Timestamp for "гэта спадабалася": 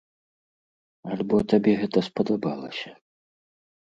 1.81-2.89